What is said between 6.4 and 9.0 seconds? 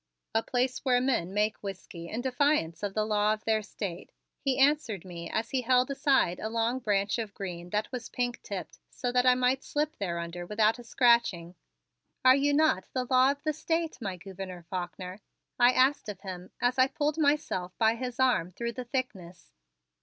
long branch of green that was pink tipped,